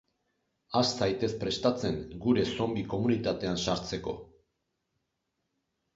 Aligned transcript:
Has 0.79 0.87
zaitez 1.01 1.29
prestatzen 1.43 1.99
gure 2.25 2.47
zonbi 2.55 2.85
komunitatean 2.95 3.61
sartzeko! 3.61 4.19